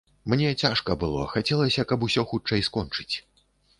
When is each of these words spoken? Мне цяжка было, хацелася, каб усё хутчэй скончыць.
Мне 0.31 0.53
цяжка 0.61 0.95
было, 1.03 1.21
хацелася, 1.33 1.85
каб 1.91 2.07
усё 2.07 2.21
хутчэй 2.33 2.67
скончыць. 2.69 3.15